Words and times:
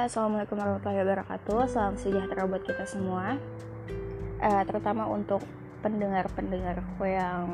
Assalamualaikum 0.00 0.56
warahmatullahi 0.56 1.04
wabarakatuh. 1.04 1.68
Salam 1.68 1.92
sejahtera 2.00 2.48
buat 2.48 2.64
kita 2.64 2.88
semua. 2.88 3.36
Uh, 4.40 4.64
terutama 4.64 5.04
untuk 5.04 5.44
pendengar-pendengarku 5.84 7.04
yang 7.04 7.44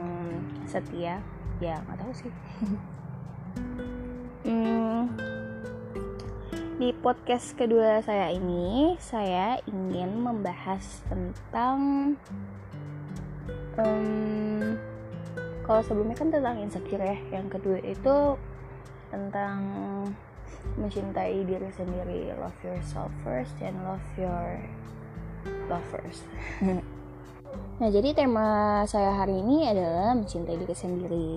setia. 0.62 1.18
Ya 1.58 1.82
nggak 1.82 2.06
tahu 2.06 2.12
sih. 2.14 2.30
hmm, 4.46 5.10
di 6.78 6.94
podcast 7.02 7.50
kedua 7.58 7.98
saya 8.06 8.30
ini, 8.30 8.94
saya 9.02 9.58
ingin 9.66 10.14
membahas 10.14 11.02
tentang 11.10 11.78
um, 13.74 14.78
kalau 15.66 15.82
sebelumnya 15.82 16.14
kan 16.14 16.30
tentang 16.30 16.62
insecure 16.62 17.02
ya. 17.02 17.18
Yang 17.42 17.58
kedua 17.58 17.82
itu 17.82 18.38
tentang 19.10 19.58
mencintai 20.74 21.46
diri 21.46 21.70
sendiri. 21.70 22.34
Love 22.34 22.60
yourself 22.66 23.12
first 23.22 23.54
and 23.62 23.78
love 23.86 24.02
your 24.18 24.58
lovers 25.70 26.22
nah 27.80 27.88
jadi 27.92 28.16
tema 28.16 28.82
saya 28.88 29.12
hari 29.14 29.38
ini 29.40 29.68
adalah 29.68 30.16
mencintai 30.16 30.56
diri 30.56 30.74
sendiri. 30.76 31.30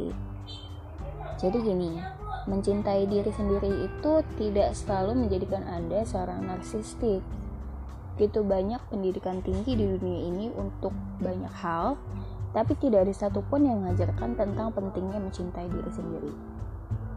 Jadi 1.39 1.57
gini 1.63 1.99
mencintai 2.47 3.05
diri 3.05 3.29
sendiri 3.29 3.85
itu 3.85 4.13
tidak 4.39 4.73
selalu 4.73 5.27
menjadikan 5.27 5.63
anda 5.67 6.03
seorang 6.07 6.47
narsistik. 6.47 7.23
Gitu 8.19 8.39
banyak 8.43 8.79
pendidikan 8.91 9.39
tinggi 9.43 9.75
di 9.75 9.85
dunia 9.95 10.19
ini 10.31 10.45
untuk 10.55 10.91
banyak 11.19 11.51
hal 11.59 11.99
tapi 12.49 12.73
tidak 12.81 13.05
ada 13.05 13.13
satupun 13.13 13.69
yang 13.69 13.85
mengajarkan 13.85 14.33
tentang 14.33 14.73
pentingnya 14.73 15.21
mencintai 15.21 15.67
diri 15.69 15.91
sendiri. 15.91 16.33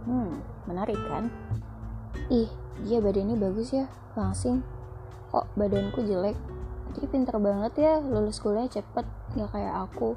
Hmm 0.07 0.43
menarik 0.67 0.99
kan 1.11 1.27
ih 2.29 2.49
dia 2.83 2.99
badannya 2.99 3.37
bagus 3.37 3.73
ya 3.77 3.87
langsing. 4.17 4.65
Kok 5.33 5.49
badanku 5.57 6.05
jelek? 6.05 6.37
Dia 6.93 7.07
pinter 7.09 7.37
banget 7.41 7.73
ya 7.81 7.95
lulus 8.01 8.41
kuliah 8.41 8.69
cepet 8.69 9.07
gak 9.37 9.51
kayak 9.53 9.75
aku. 9.89 10.17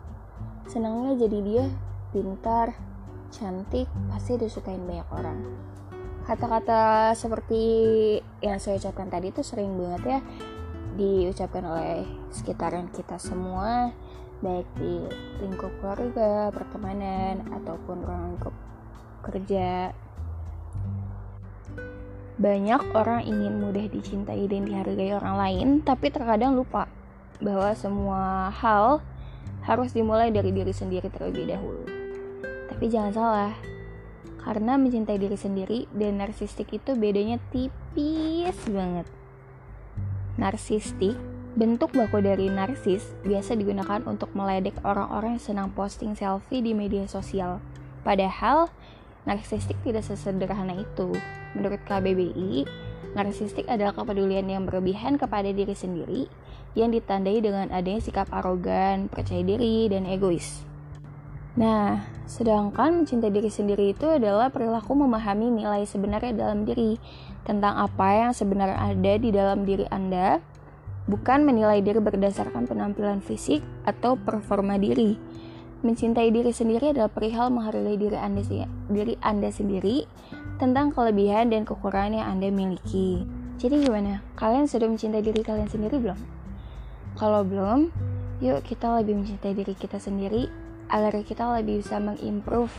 Senangnya 0.67 1.15
jadi 1.15 1.39
dia 1.39 1.65
pintar 2.11 2.75
cantik 3.31 3.87
pasti 4.11 4.39
disukain 4.39 4.83
banyak 4.83 5.07
orang. 5.11 5.39
Kata-kata 6.25 7.13
seperti 7.13 7.63
yang 8.41 8.57
saya 8.57 8.81
ucapkan 8.81 9.07
tadi 9.13 9.29
itu 9.29 9.45
sering 9.45 9.77
banget 9.77 10.03
ya 10.07 10.19
diucapkan 10.95 11.63
oleh 11.67 12.07
sekitaran 12.31 12.87
kita 12.87 13.19
semua 13.19 13.91
baik 14.43 14.67
di 14.79 14.99
lingkup 15.43 15.71
keluarga, 15.79 16.51
pertemanan, 16.51 17.43
ataupun 17.55 18.03
ruang 18.03 18.23
lingkup 18.35 18.55
kerja 19.23 19.95
banyak 22.35 22.81
orang 22.91 23.23
ingin 23.23 23.63
mudah 23.63 23.87
dicintai 23.87 24.43
dan 24.51 24.67
dihargai 24.67 25.15
orang 25.15 25.35
lain, 25.39 25.67
tapi 25.83 26.11
terkadang 26.11 26.55
lupa 26.59 26.91
bahwa 27.39 27.71
semua 27.75 28.51
hal 28.51 28.99
harus 29.63 29.95
dimulai 29.95 30.29
dari 30.31 30.51
diri 30.51 30.71
sendiri 30.75 31.07
terlebih 31.07 31.47
dahulu. 31.47 31.83
Tapi 32.71 32.85
jangan 32.91 33.13
salah, 33.15 33.53
karena 34.43 34.75
mencintai 34.75 35.15
diri 35.15 35.39
sendiri 35.39 35.79
dan 35.95 36.19
narsistik 36.19 36.69
itu 36.75 36.93
bedanya 36.93 37.39
tipis 37.49 38.59
banget. 38.67 39.07
Narsistik, 40.35 41.15
bentuk 41.55 41.95
baku 41.95 42.19
dari 42.19 42.51
narsis, 42.51 43.15
biasa 43.23 43.55
digunakan 43.55 44.03
untuk 44.03 44.35
meledek 44.35 44.75
orang-orang 44.83 45.39
yang 45.39 45.43
senang 45.43 45.69
posting 45.71 46.19
selfie 46.19 46.59
di 46.59 46.75
media 46.75 47.07
sosial. 47.07 47.63
Padahal, 48.03 48.69
narsistik 49.25 49.77
tidak 49.81 50.05
sesederhana 50.05 50.77
itu. 50.77 51.13
Menurut 51.57 51.81
KBBI, 51.85 52.65
narsistik 53.17 53.65
adalah 53.65 53.93
kepedulian 53.93 54.45
yang 54.45 54.63
berlebihan 54.69 55.17
kepada 55.17 55.49
diri 55.49 55.73
sendiri 55.73 56.29
yang 56.75 56.91
ditandai 56.91 57.39
dengan 57.39 57.71
adanya 57.71 58.03
sikap 58.03 58.27
arogan, 58.29 59.07
percaya 59.07 59.41
diri, 59.41 59.87
dan 59.87 60.03
egois. 60.05 60.67
Nah, 61.55 62.03
sedangkan 62.27 63.03
mencintai 63.03 63.31
diri 63.31 63.47
sendiri 63.47 63.95
itu 63.95 64.03
adalah 64.11 64.51
perilaku 64.51 64.91
memahami 64.91 65.55
nilai 65.55 65.87
sebenarnya 65.87 66.35
dalam 66.35 66.67
diri 66.67 66.99
tentang 67.47 67.79
apa 67.79 68.27
yang 68.27 68.31
sebenarnya 68.35 68.75
ada 68.75 69.13
di 69.15 69.29
dalam 69.31 69.63
diri 69.63 69.87
Anda, 69.87 70.43
bukan 71.07 71.47
menilai 71.47 71.79
diri 71.79 72.03
berdasarkan 72.03 72.67
penampilan 72.67 73.23
fisik 73.23 73.63
atau 73.87 74.19
performa 74.19 74.75
diri. 74.75 75.15
Mencintai 75.83 76.31
diri 76.31 76.55
sendiri 76.55 76.95
adalah 76.95 77.11
perihal 77.11 77.51
menghargai 77.51 77.99
diri 77.99 78.15
Anda, 78.15 78.45
diri 78.87 79.19
Anda 79.19 79.51
sendiri 79.51 80.07
tentang 80.55 80.95
kelebihan 80.95 81.51
dan 81.51 81.67
kekurangan 81.67 82.15
yang 82.15 82.27
Anda 82.37 82.47
miliki. 82.53 83.27
Jadi 83.59 83.87
gimana? 83.87 84.23
Kalian 84.39 84.67
sudah 84.67 84.87
mencintai 84.87 85.23
diri 85.23 85.41
kalian 85.43 85.67
sendiri 85.67 85.99
belum? 85.99 86.19
Kalau 87.15 87.47
belum, 87.47 87.91
yuk 88.43 88.63
kita 88.67 88.99
lebih 88.99 89.19
mencintai 89.23 89.55
diri 89.55 89.73
kita 89.75 89.99
sendiri 89.99 90.51
agar 90.91 91.15
kita 91.23 91.47
lebih 91.59 91.81
bisa 91.81 91.97
mengimprove 91.97 92.71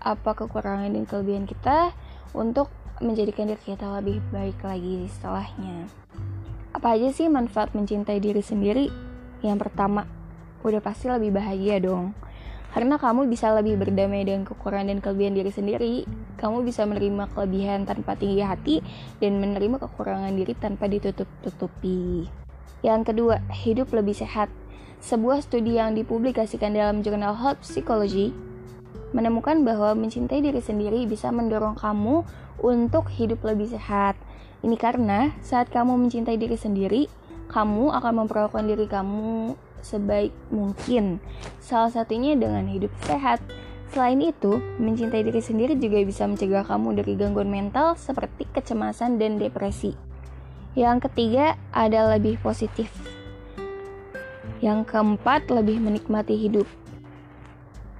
apa 0.00 0.38
kekurangan 0.38 0.94
dan 0.94 1.04
kelebihan 1.04 1.44
kita 1.50 1.90
untuk 2.30 2.70
menjadikan 3.02 3.50
diri 3.50 3.62
kita 3.74 3.90
lebih 3.98 4.22
baik 4.30 4.56
lagi 4.62 5.10
setelahnya. 5.10 5.90
Apa 6.72 6.94
aja 6.94 7.10
sih 7.10 7.26
manfaat 7.26 7.74
mencintai 7.74 8.22
diri 8.22 8.40
sendiri? 8.40 8.88
Yang 9.42 9.68
pertama, 9.68 10.08
udah 10.66 10.82
pasti 10.82 11.06
lebih 11.06 11.30
bahagia 11.30 11.78
dong 11.78 12.12
karena 12.76 13.00
kamu 13.00 13.24
bisa 13.32 13.56
lebih 13.56 13.80
berdamai 13.80 14.28
dengan 14.28 14.44
kekurangan 14.44 14.92
dan 14.92 15.00
kelebihan 15.00 15.32
diri 15.32 15.48
sendiri. 15.48 15.94
Kamu 16.36 16.60
bisa 16.60 16.84
menerima 16.84 17.32
kelebihan 17.32 17.88
tanpa 17.88 18.20
tinggi 18.20 18.44
hati 18.44 18.84
dan 19.16 19.40
menerima 19.40 19.80
kekurangan 19.80 20.36
diri 20.36 20.52
tanpa 20.52 20.84
ditutup-tutupi. 20.84 22.28
Yang 22.84 23.00
kedua, 23.08 23.40
hidup 23.64 23.96
lebih 23.96 24.12
sehat. 24.12 24.52
Sebuah 25.00 25.40
studi 25.40 25.80
yang 25.80 25.96
dipublikasikan 25.96 26.76
dalam 26.76 27.00
jurnal 27.00 27.32
Health 27.40 27.64
Psychology 27.64 28.36
menemukan 29.16 29.64
bahwa 29.64 29.96
mencintai 29.96 30.44
diri 30.44 30.60
sendiri 30.60 31.08
bisa 31.08 31.32
mendorong 31.32 31.80
kamu 31.80 32.28
untuk 32.60 33.08
hidup 33.08 33.40
lebih 33.40 33.72
sehat. 33.72 34.20
Ini 34.60 34.76
karena 34.76 35.32
saat 35.40 35.72
kamu 35.72 35.96
mencintai 35.96 36.36
diri 36.36 36.60
sendiri, 36.60 37.08
kamu 37.48 37.88
akan 37.88 38.12
memperlakukan 38.20 38.68
diri 38.68 38.84
kamu 38.84 39.56
sebaik 39.82 40.32
mungkin. 40.48 41.18
Salah 41.60 41.92
satunya 41.92 42.36
dengan 42.36 42.68
hidup 42.68 42.92
sehat. 43.04 43.42
Selain 43.94 44.18
itu, 44.18 44.58
mencintai 44.82 45.22
diri 45.22 45.38
sendiri 45.38 45.78
juga 45.78 46.02
bisa 46.02 46.26
mencegah 46.26 46.66
kamu 46.66 47.00
dari 47.00 47.12
gangguan 47.14 47.48
mental 47.48 47.94
seperti 47.94 48.44
kecemasan 48.50 49.16
dan 49.16 49.38
depresi. 49.38 49.94
Yang 50.76 51.08
ketiga 51.08 51.56
ada 51.72 52.12
lebih 52.12 52.36
positif. 52.42 52.92
Yang 54.60 54.90
keempat, 54.92 55.48
lebih 55.48 55.80
menikmati 55.80 56.36
hidup. 56.36 56.66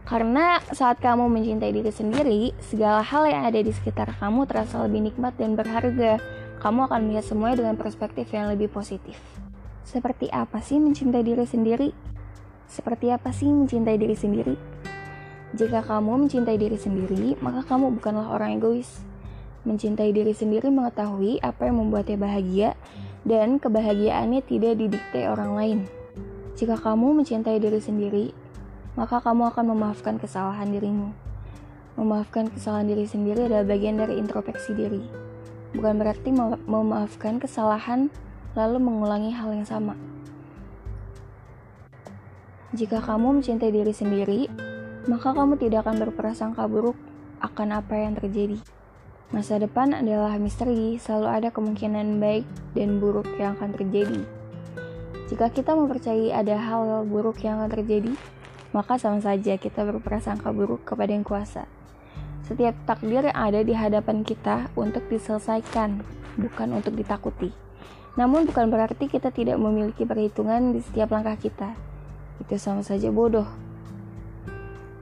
Karena 0.07 0.63
saat 0.71 1.03
kamu 1.03 1.27
mencintai 1.27 1.75
diri 1.75 1.91
sendiri, 1.91 2.43
segala 2.63 3.03
hal 3.03 3.27
yang 3.27 3.43
ada 3.43 3.59
di 3.59 3.75
sekitar 3.75 4.15
kamu 4.23 4.47
terasa 4.47 4.87
lebih 4.87 5.11
nikmat 5.11 5.35
dan 5.35 5.59
berharga. 5.59 6.23
Kamu 6.63 6.87
akan 6.87 7.11
melihat 7.11 7.27
semuanya 7.27 7.67
dengan 7.67 7.75
perspektif 7.75 8.31
yang 8.31 8.47
lebih 8.47 8.71
positif. 8.71 9.19
Seperti 9.87 10.27
apa 10.35 10.59
sih 10.59 10.83
mencintai 10.83 11.23
diri 11.23 11.47
sendiri? 11.47 11.95
Seperti 12.67 13.15
apa 13.15 13.31
sih 13.31 13.47
mencintai 13.47 13.95
diri 13.95 14.19
sendiri? 14.19 14.59
Jika 15.55 15.87
kamu 15.87 16.27
mencintai 16.27 16.59
diri 16.59 16.75
sendiri, 16.75 17.39
maka 17.39 17.63
kamu 17.63 17.95
bukanlah 17.95 18.35
orang 18.35 18.59
egois. 18.59 19.07
Mencintai 19.63 20.11
diri 20.11 20.35
sendiri 20.35 20.75
mengetahui 20.75 21.39
apa 21.39 21.71
yang 21.71 21.79
membuatnya 21.79 22.19
bahagia 22.19 22.75
dan 23.23 23.63
kebahagiaannya 23.63 24.43
tidak 24.43 24.75
didikte 24.75 25.23
orang 25.23 25.55
lain. 25.55 25.79
Jika 26.59 26.75
kamu 26.83 27.23
mencintai 27.23 27.63
diri 27.63 27.79
sendiri, 27.79 28.35
maka 28.99 29.23
kamu 29.23 29.55
akan 29.55 29.71
memaafkan 29.71 30.19
kesalahan 30.19 30.67
dirimu. 30.67 31.15
Memaafkan 31.95 32.51
kesalahan 32.51 32.91
diri 32.91 33.07
sendiri 33.07 33.47
adalah 33.47 33.63
bagian 33.63 34.03
dari 34.03 34.19
introspeksi 34.19 34.75
diri. 34.75 35.07
Bukan 35.79 35.95
berarti 35.95 36.35
memaafkan 36.67 37.39
kesalahan 37.39 38.11
lalu 38.57 38.81
mengulangi 38.81 39.31
hal 39.37 39.53
yang 39.53 39.69
sama. 39.69 39.95
Jika 42.75 43.05
kamu 43.05 43.39
mencintai 43.41 43.71
diri 43.71 43.95
sendiri, 43.95 44.41
maka 45.07 45.31
kamu 45.31 45.61
tidak 45.61 45.87
akan 45.87 46.03
berprasangka 46.03 46.67
buruk 46.67 46.99
akan 47.39 47.79
apa 47.79 47.95
yang 47.95 48.17
terjadi. 48.17 48.59
Masa 49.31 49.61
depan 49.61 49.95
adalah 49.95 50.35
misteri, 50.41 50.99
selalu 50.99 51.29
ada 51.31 51.49
kemungkinan 51.53 52.19
baik 52.19 52.47
dan 52.75 52.99
buruk 52.99 53.29
yang 53.39 53.55
akan 53.55 53.77
terjadi. 53.77 54.23
Jika 55.27 55.51
kita 55.51 55.75
mempercayai 55.75 56.31
ada 56.31 56.55
hal 56.55 57.03
buruk 57.07 57.43
yang 57.43 57.59
akan 57.59 57.71
terjadi, 57.71 58.15
maka 58.71 58.99
sama 58.99 59.19
saja 59.19 59.59
kita 59.59 59.83
berprasangka 59.83 60.55
buruk 60.55 60.87
kepada 60.87 61.11
yang 61.11 61.27
kuasa. 61.27 61.67
Setiap 62.47 62.79
takdir 62.87 63.27
yang 63.27 63.35
ada 63.35 63.61
di 63.67 63.75
hadapan 63.75 64.23
kita 64.23 64.71
untuk 64.79 65.03
diselesaikan, 65.11 66.07
bukan 66.39 66.79
untuk 66.79 66.95
ditakuti. 66.95 67.66
Namun 68.17 68.49
bukan 68.49 68.73
berarti 68.73 69.13
kita 69.13 69.29
tidak 69.29 69.61
memiliki 69.61 70.09
perhitungan 70.09 70.73
di 70.73 70.81
setiap 70.81 71.13
langkah 71.13 71.37
kita. 71.37 71.77
Itu 72.41 72.57
sama 72.57 72.81
saja 72.81 73.13
bodoh. 73.13 73.49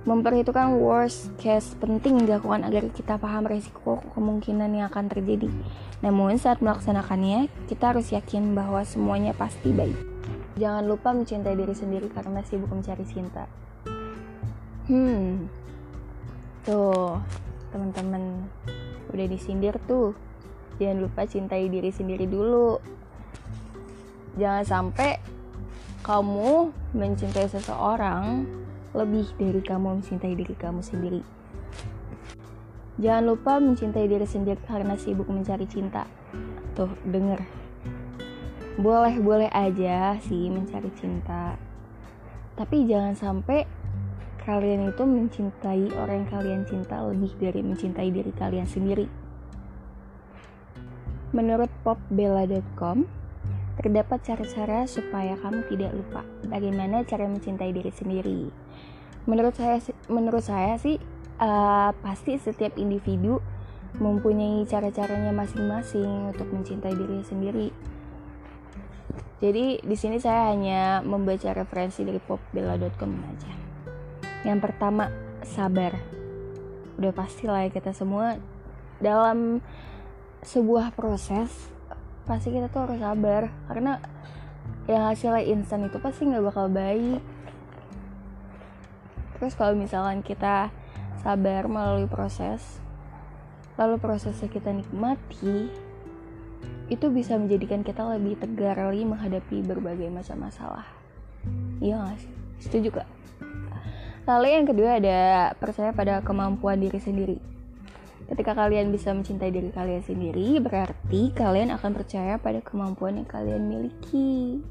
memperhitungkan 0.05 0.77
worst 0.85 1.33
case 1.41 1.73
penting 1.81 2.29
dilakukan 2.29 2.61
agar 2.61 2.93
kita 2.93 3.17
paham 3.17 3.49
resiko 3.49 4.05
kemungkinan 4.13 4.77
yang 4.77 4.93
akan 4.93 5.09
terjadi. 5.09 5.49
Namun 6.05 6.37
saat 6.37 6.61
melaksanakannya, 6.61 7.49
kita 7.73 7.97
harus 7.97 8.13
yakin 8.13 8.53
bahwa 8.53 8.85
semuanya 8.85 9.33
pasti 9.33 9.73
baik. 9.73 9.97
Jangan 10.61 10.85
lupa 10.85 11.17
mencintai 11.17 11.57
diri 11.57 11.73
sendiri 11.73 12.13
karena 12.13 12.45
sibuk 12.45 12.69
mencari 12.69 13.01
cinta. 13.09 13.49
Hmm, 14.93 15.49
tuh 16.69 17.17
teman-teman 17.73 18.45
udah 19.09 19.27
disindir 19.27 19.81
tuh. 19.89 20.13
Jangan 20.77 21.01
lupa 21.01 21.25
cintai 21.25 21.73
diri 21.73 21.89
sendiri 21.89 22.29
dulu. 22.29 22.77
Jangan 24.35 24.65
sampai 24.67 25.23
kamu 26.03 26.75
mencintai 26.93 27.47
seseorang 27.49 28.45
lebih 28.95 29.27
dari 29.39 29.63
kamu 29.63 29.99
mencintai 29.99 30.35
diri 30.35 30.55
kamu 30.55 30.83
sendiri. 30.83 31.23
Jangan 32.95 33.25
lupa 33.27 33.59
mencintai 33.59 34.07
diri 34.07 34.23
sendiri 34.23 34.63
karena 34.71 34.95
sibuk 34.95 35.27
mencari 35.27 35.67
cinta. 35.67 36.07
Tuh, 36.79 36.91
denger. 37.03 37.43
Boleh-boleh 38.79 39.51
aja 39.51 40.15
sih 40.23 40.47
mencari 40.47 40.91
cinta. 40.95 41.59
Tapi 42.55 42.87
jangan 42.87 43.19
sampai 43.19 43.67
kalian 44.47 44.95
itu 44.95 45.03
mencintai 45.03 45.91
orang 45.99 46.23
yang 46.23 46.31
kalian 46.31 46.63
cinta 46.69 47.03
lebih 47.03 47.35
dari 47.41 47.61
mencintai 47.67 48.09
diri 48.15 48.31
kalian 48.31 48.69
sendiri. 48.69 49.11
Menurut 51.35 51.73
popbella.com, 51.83 53.24
terdapat 53.79 54.23
cara-cara 54.23 54.87
supaya 54.87 55.35
kamu 55.41 55.67
tidak 55.71 55.91
lupa 55.95 56.23
bagaimana 56.47 57.03
cara 57.03 57.27
mencintai 57.27 57.75
diri 57.75 57.91
sendiri 57.91 58.41
menurut 59.25 59.57
saya 59.57 59.81
menurut 60.07 60.45
saya 60.45 60.77
sih 60.77 61.01
uh, 61.41 61.91
pasti 62.05 62.37
setiap 62.37 62.77
individu 62.77 63.41
mempunyai 63.99 64.67
cara-caranya 64.67 65.31
masing-masing 65.31 66.35
untuk 66.35 66.51
mencintai 66.51 66.95
diri 66.99 67.23
sendiri. 67.23 67.69
Jadi 69.39 69.79
di 69.85 69.97
sini 69.99 70.19
saya 70.19 70.51
hanya 70.51 71.05
membaca 71.05 71.55
referensi 71.55 72.03
dari 72.03 72.19
popbella.com 72.19 73.13
aja. 73.23 73.53
Yang 74.43 74.59
pertama, 74.67 75.13
sabar. 75.47 75.95
Udah 76.99 77.13
pasti 77.15 77.47
lah 77.47 77.67
ya 77.67 77.71
kita 77.71 77.95
semua 77.95 78.39
dalam 78.99 79.63
sebuah 80.43 80.95
proses 80.97 81.74
pasti 82.25 82.53
kita 82.53 82.69
tuh 82.69 82.89
harus 82.89 83.01
sabar. 83.01 83.53
Karena 83.69 84.01
yang 84.85 85.09
hasilnya 85.09 85.45
instan 85.49 85.89
itu 85.89 85.97
pasti 86.01 86.29
nggak 86.29 86.45
bakal 86.45 86.67
baik. 86.69 87.21
Terus 89.39 89.53
kalau 89.57 89.77
misalkan 89.77 90.25
kita 90.25 90.73
sabar 91.21 91.69
melalui 91.69 92.05
proses 92.05 92.81
lalu 93.75 93.99
prosesnya 93.99 94.47
kita 94.47 94.71
nikmati 94.71 95.67
itu 96.87 97.07
bisa 97.11 97.35
menjadikan 97.35 97.83
kita 97.83 98.07
lebih 98.07 98.39
tegar 98.39 98.77
lagi 98.77 99.03
menghadapi 99.03 99.65
berbagai 99.67 100.13
macam 100.13 100.47
masalah. 100.47 100.87
Iya 101.83 101.99
gak 101.99 102.19
sih? 102.23 102.33
Setuju 102.63 103.03
gak 103.03 103.09
lalu 104.25 104.57
yang 104.57 104.65
kedua 104.65 104.97
ada 104.97 105.53
percaya 105.61 105.93
pada 105.93 106.25
kemampuan 106.25 106.81
diri 106.81 106.97
sendiri 106.97 107.39
ketika 108.31 108.57
kalian 108.57 108.89
bisa 108.95 109.13
mencintai 109.13 109.53
diri 109.53 109.69
kalian 109.75 110.01
sendiri 110.01 110.61
berarti 110.63 111.33
kalian 111.37 111.75
akan 111.75 111.91
percaya 111.93 112.41
pada 112.41 112.65
kemampuan 112.65 113.21
yang 113.21 113.29
kalian 113.29 113.69
miliki 113.69 114.65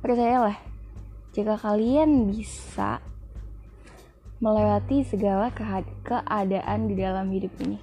percayalah 0.00 0.56
jika 1.36 1.60
kalian 1.60 2.32
bisa 2.32 3.04
melewati 4.36 5.00
segala 5.00 5.48
keadaan 6.04 6.92
di 6.92 6.94
dalam 6.96 7.32
hidup 7.32 7.52
ini. 7.64 7.80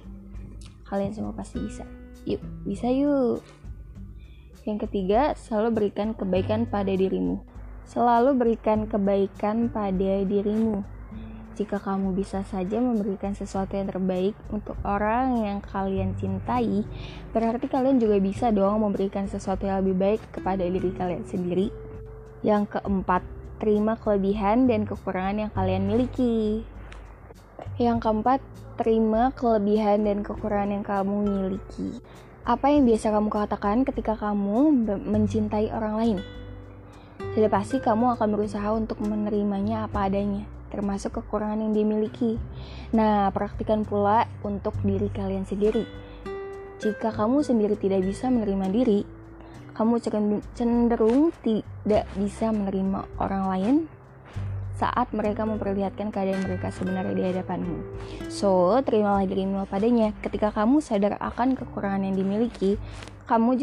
Kalian 0.86 1.10
semua 1.10 1.34
pasti 1.34 1.58
bisa. 1.58 1.82
Yuk, 2.26 2.42
bisa 2.62 2.86
yuk. 2.90 3.42
Yang 4.62 4.88
ketiga, 4.88 5.34
selalu 5.34 5.82
berikan 5.82 6.14
kebaikan 6.14 6.64
pada 6.64 6.94
dirimu. 6.94 7.42
Selalu 7.84 8.30
berikan 8.38 8.86
kebaikan 8.86 9.68
pada 9.68 10.24
dirimu. 10.24 10.86
Jika 11.54 11.78
kamu 11.78 12.18
bisa 12.18 12.42
saja 12.42 12.82
memberikan 12.82 13.30
sesuatu 13.30 13.78
yang 13.78 13.86
terbaik 13.86 14.34
untuk 14.50 14.74
orang 14.82 15.38
yang 15.46 15.58
kalian 15.62 16.18
cintai, 16.18 16.82
berarti 17.30 17.70
kalian 17.70 18.02
juga 18.02 18.18
bisa 18.18 18.50
dong 18.50 18.82
memberikan 18.82 19.30
sesuatu 19.30 19.62
yang 19.62 19.86
lebih 19.86 19.94
baik 19.94 20.20
kepada 20.34 20.66
diri 20.66 20.90
kalian 20.90 21.22
sendiri. 21.22 21.70
Yang 22.42 22.74
keempat, 22.74 23.22
terima 23.62 23.94
kelebihan 23.94 24.66
dan 24.66 24.82
kekurangan 24.82 25.46
yang 25.46 25.52
kalian 25.54 25.86
miliki. 25.86 26.66
Yang 27.78 27.98
keempat, 28.02 28.42
terima 28.74 29.30
kelebihan 29.30 30.02
dan 30.02 30.26
kekurangan 30.26 30.74
yang 30.74 30.82
kamu 30.82 31.16
miliki. 31.22 32.02
Apa 32.42 32.74
yang 32.74 32.82
biasa 32.82 33.14
kamu 33.14 33.30
katakan 33.30 33.86
ketika 33.86 34.18
kamu 34.18 34.74
mencintai 35.06 35.70
orang 35.70 35.94
lain? 36.02 36.18
Sudah 37.34 37.50
pasti 37.50 37.78
kamu 37.78 38.18
akan 38.18 38.28
berusaha 38.34 38.68
untuk 38.74 38.98
menerimanya 39.02 39.86
apa 39.86 40.10
adanya, 40.10 40.46
termasuk 40.74 41.22
kekurangan 41.22 41.62
yang 41.62 41.72
dimiliki. 41.72 42.42
Nah, 42.90 43.30
praktikan 43.30 43.86
pula 43.86 44.26
untuk 44.42 44.74
diri 44.82 45.06
kalian 45.14 45.46
sendiri. 45.46 45.86
Jika 46.82 47.14
kamu 47.14 47.46
sendiri 47.46 47.78
tidak 47.78 48.02
bisa 48.02 48.26
menerima 48.28 48.66
diri, 48.74 49.00
kamu 49.78 50.02
cenderung 50.58 51.30
tidak 51.46 52.10
bisa 52.18 52.50
menerima 52.50 53.06
orang 53.22 53.44
lain 53.46 53.76
saat 54.74 55.06
mereka 55.14 55.46
memperlihatkan 55.46 56.10
keadaan 56.10 56.42
mereka 56.42 56.74
sebenarnya 56.74 57.14
di 57.14 57.22
hadapanmu. 57.30 57.78
So, 58.26 58.74
terimalah 58.82 59.22
dirimu 59.22 59.70
padanya. 59.70 60.10
Ketika 60.18 60.50
kamu 60.50 60.82
sadar 60.82 61.14
akan 61.22 61.54
kekurangan 61.54 62.02
yang 62.02 62.18
dimiliki, 62.18 62.74
kamu 63.24 63.56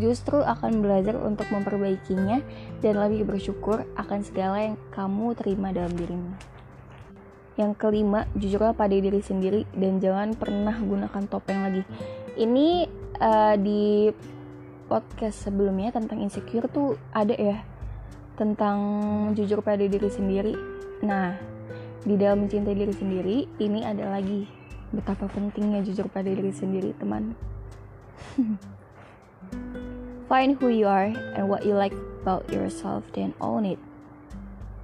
justru, 0.00 0.40
akan 0.40 0.80
belajar 0.80 1.20
untuk 1.20 1.44
memperbaikinya 1.52 2.40
dan 2.80 2.94
lebih 2.96 3.28
bersyukur 3.28 3.84
akan 4.00 4.24
segala 4.24 4.72
yang 4.72 4.76
kamu 4.96 5.36
terima 5.36 5.68
dalam 5.68 5.92
dirimu. 5.92 6.32
Yang 7.60 7.72
kelima, 7.76 8.24
jujurlah 8.32 8.72
pada 8.72 8.96
diri 8.96 9.20
sendiri 9.20 9.68
dan 9.76 10.00
jangan 10.00 10.32
pernah 10.32 10.72
gunakan 10.80 11.28
topeng 11.28 11.60
lagi. 11.60 11.84
Ini 12.40 12.88
uh, 13.20 13.54
di 13.60 14.08
podcast 14.88 15.44
sebelumnya 15.44 15.92
tentang 15.92 16.24
insecure 16.24 16.68
tuh 16.72 16.96
ada 17.12 17.36
ya 17.36 17.60
tentang 18.40 18.80
jujur 19.36 19.60
pada 19.60 19.84
diri 19.84 20.08
sendiri. 20.08 20.56
Nah, 21.04 21.36
di 22.00 22.16
dalam 22.16 22.48
mencintai 22.48 22.72
diri 22.72 22.94
sendiri, 22.96 23.36
ini 23.60 23.84
ada 23.84 24.08
lagi 24.08 24.48
betapa 24.88 25.28
pentingnya 25.28 25.84
jujur 25.84 26.08
pada 26.08 26.32
diri 26.32 26.52
sendiri, 26.52 26.96
teman. 26.96 27.36
Find 30.32 30.56
who 30.56 30.72
you 30.72 30.88
are 30.88 31.12
and 31.36 31.44
what 31.44 31.60
you 31.68 31.76
like 31.76 31.92
about 32.24 32.48
yourself, 32.48 33.04
then 33.12 33.36
own 33.36 33.68
it. 33.68 33.76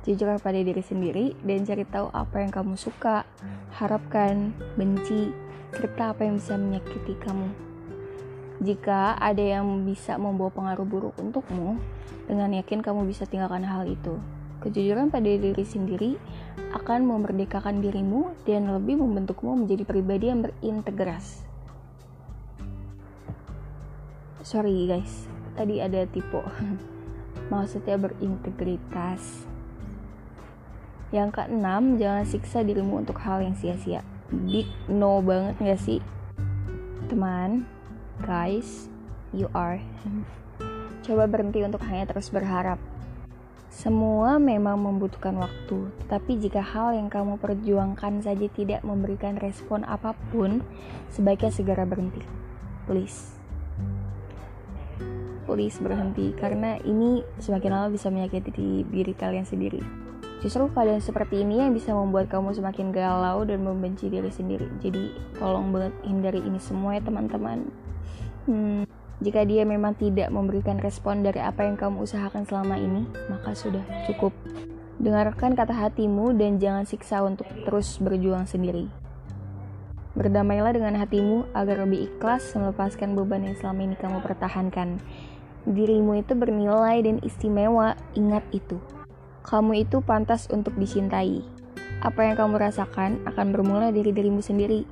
Jujur 0.05 0.37
pada 0.45 0.61
diri 0.61 0.85
sendiri 0.85 1.33
dan 1.41 1.65
cari 1.65 1.89
tahu 1.89 2.13
apa 2.13 2.45
yang 2.45 2.53
kamu 2.53 2.77
suka, 2.77 3.25
harapkan, 3.73 4.53
benci, 4.77 5.33
serta 5.73 6.13
apa 6.13 6.29
yang 6.29 6.37
bisa 6.37 6.53
menyakiti 6.61 7.17
kamu. 7.25 7.49
Jika 8.61 9.17
ada 9.17 9.41
yang 9.41 9.89
bisa 9.89 10.21
membawa 10.21 10.53
pengaruh 10.53 10.85
buruk 10.85 11.17
untukmu, 11.17 11.81
dengan 12.29 12.53
yakin 12.53 12.85
kamu 12.85 13.09
bisa 13.09 13.25
tinggalkan 13.25 13.65
hal 13.65 13.89
itu. 13.89 14.21
Kejujuran 14.61 15.09
pada 15.09 15.33
diri 15.33 15.65
sendiri 15.65 16.21
akan 16.77 17.09
memerdekakan 17.09 17.81
dirimu 17.81 18.37
dan 18.45 18.69
lebih 18.69 19.01
membentukmu 19.01 19.65
menjadi 19.65 19.89
pribadi 19.89 20.29
yang 20.29 20.45
berintegras. 20.45 21.49
Sorry 24.45 24.89
guys, 24.89 25.29
tadi 25.59 25.83
ada 25.83 26.07
tipe. 26.07 26.39
Maksudnya 27.53 27.99
berintegritas. 27.99 29.43
Yang 31.11 31.41
keenam, 31.41 31.99
jangan 31.99 32.23
siksa 32.23 32.63
dirimu 32.63 33.03
untuk 33.03 33.19
hal 33.19 33.43
yang 33.43 33.59
sia-sia. 33.59 34.07
Big 34.31 34.71
no 34.87 35.19
banget 35.25 35.57
gak 35.59 35.81
sih? 35.81 36.01
Teman, 37.09 37.65
Guys, 38.19 38.91
you 39.31 39.47
are. 39.55 39.79
Coba 41.07 41.31
berhenti 41.31 41.63
untuk 41.63 41.79
hanya 41.87 42.11
terus 42.11 42.35
berharap. 42.35 42.83
Semua 43.71 44.43
memang 44.43 44.75
membutuhkan 44.75 45.39
waktu, 45.39 45.95
tapi 46.11 46.35
jika 46.35 46.59
hal 46.59 46.99
yang 46.99 47.07
kamu 47.07 47.39
perjuangkan 47.39 48.27
saja 48.27 48.51
tidak 48.51 48.83
memberikan 48.83 49.39
respon 49.39 49.87
apa 49.87 50.19
pun, 50.35 50.67
sebaiknya 51.15 51.55
segera 51.55 51.87
berhenti. 51.87 52.27
Please. 52.91 53.38
Please 55.49 55.81
berhenti, 55.81 56.37
karena 56.37 56.77
ini 56.85 57.25
semakin 57.41 57.73
lama 57.73 57.89
bisa 57.89 58.13
menyakiti 58.13 58.85
diri 58.85 59.17
kalian 59.17 59.49
sendiri. 59.49 59.81
Justru 60.45 60.69
keadaan 60.71 61.01
seperti 61.01 61.41
ini 61.41 61.65
yang 61.65 61.73
bisa 61.73 61.97
membuat 61.97 62.29
kamu 62.29 62.53
semakin 62.53 62.93
galau 62.93 63.49
dan 63.49 63.65
membenci 63.65 64.13
diri 64.13 64.29
sendiri. 64.29 64.69
Jadi 64.85 65.17
tolong 65.41 65.73
banget 65.73 65.97
hindari 66.05 66.45
ini 66.45 66.61
semua 66.61 66.95
ya 66.95 67.03
teman-teman. 67.03 67.65
Hmm, 68.45 68.85
jika 69.19 69.43
dia 69.43 69.67
memang 69.67 69.99
tidak 69.99 70.31
memberikan 70.31 70.79
respon 70.79 71.27
dari 71.27 71.43
apa 71.43 71.67
yang 71.67 71.75
kamu 71.75 72.07
usahakan 72.07 72.47
selama 72.47 72.79
ini, 72.79 73.09
maka 73.27 73.57
sudah 73.57 73.83
cukup. 74.07 74.31
Dengarkan 75.01 75.57
kata 75.57 75.75
hatimu 75.75 76.37
dan 76.39 76.63
jangan 76.63 76.85
siksa 76.87 77.25
untuk 77.25 77.49
terus 77.67 77.99
berjuang 77.99 78.47
sendiri. 78.47 78.87
Berdamailah 80.15 80.75
dengan 80.75 80.99
hatimu 80.99 81.51
agar 81.55 81.87
lebih 81.87 82.11
ikhlas 82.11 82.51
melepaskan 82.55 83.15
beban 83.15 83.47
yang 83.47 83.55
selama 83.59 83.81
ini 83.91 83.97
kamu 83.99 84.19
pertahankan. 84.23 84.99
Dirimu 85.67 86.21
itu 86.21 86.37
bernilai 86.39 87.03
dan 87.03 87.19
istimewa, 87.27 87.99
ingat 88.15 88.45
itu. 88.55 88.79
Kamu 89.43 89.81
itu 89.81 90.05
pantas 90.05 90.47
untuk 90.53 90.77
dicintai. 90.77 91.41
Apa 92.05 92.31
yang 92.31 92.37
kamu 92.39 92.61
rasakan 92.63 93.25
akan 93.27 93.47
bermula 93.51 93.91
dari 93.91 94.15
dirimu 94.15 94.39
sendiri. 94.39 94.87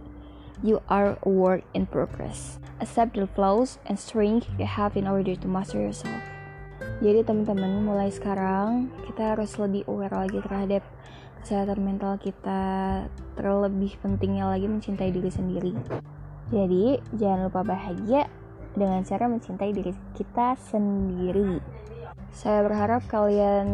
You 0.65 0.81
are 0.89 1.21
a 1.21 1.31
work 1.31 1.63
in 1.77 1.85
progress. 1.85 2.57
Accept 2.81 3.15
the 3.15 3.29
flaws 3.29 3.77
and 3.85 4.01
strength 4.01 4.49
you 4.57 4.65
have 4.65 4.97
in 4.97 5.05
order 5.05 5.37
to 5.37 5.47
master 5.47 5.79
yourself. 5.79 6.25
Jadi 7.05 7.29
teman-teman 7.29 7.85
mulai 7.85 8.09
sekarang 8.09 8.89
kita 9.05 9.37
harus 9.37 9.53
lebih 9.61 9.85
aware 9.85 10.17
lagi 10.17 10.41
terhadap 10.41 10.81
kesehatan 11.45 11.85
mental 11.85 12.17
kita 12.17 12.61
terlebih 13.37 14.01
pentingnya 14.01 14.49
lagi 14.49 14.65
mencintai 14.65 15.13
diri 15.13 15.29
sendiri. 15.29 15.73
Jadi 16.49 16.97
jangan 17.15 17.53
lupa 17.53 17.63
bahagia 17.63 18.27
dengan 18.77 19.01
cara 19.03 19.25
mencintai 19.27 19.73
diri 19.73 19.97
kita 20.13 20.55
sendiri. 20.69 21.59
Saya 22.37 22.61
berharap 22.61 23.09
kalian 23.09 23.67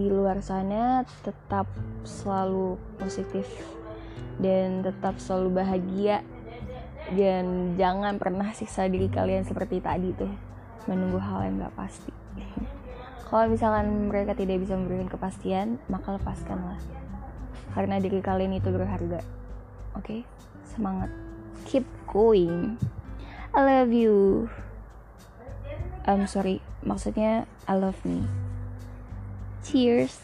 di 0.00 0.08
luar 0.08 0.40
sana 0.40 1.04
tetap 1.20 1.68
selalu 2.08 2.80
positif 2.96 3.44
dan 4.40 4.80
tetap 4.80 5.20
selalu 5.20 5.60
bahagia. 5.60 6.24
Dan 7.08 7.76
jangan 7.80 8.20
pernah 8.20 8.52
siksa 8.52 8.84
diri 8.88 9.08
kalian 9.08 9.44
seperti 9.44 9.80
tadi 9.80 10.12
tuh 10.12 10.32
menunggu 10.88 11.20
hal 11.20 11.44
yang 11.44 11.68
gak 11.68 11.76
pasti. 11.76 12.12
Kalau 13.28 13.48
misalkan 13.48 14.08
mereka 14.08 14.32
tidak 14.32 14.64
bisa 14.64 14.76
memberikan 14.76 15.08
kepastian 15.08 15.76
maka 15.92 16.16
lepaskanlah. 16.16 16.80
Karena 17.76 18.00
diri 18.00 18.24
kalian 18.24 18.56
itu 18.56 18.72
berharga. 18.72 19.20
Oke? 19.96 20.24
Okay? 20.24 20.38
semangat. 20.78 21.10
Keep 21.66 21.84
going 22.08 22.78
I 23.58 23.66
love 23.66 23.90
you. 23.90 24.46
I'm 26.06 26.30
sorry. 26.30 26.62
Maksudnya 26.86 27.50
I 27.66 27.74
love 27.74 27.98
me. 28.06 28.22
Cheers 29.66 30.14